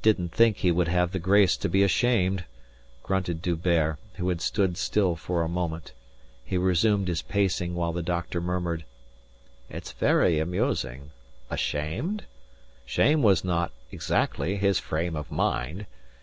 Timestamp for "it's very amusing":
9.68-11.10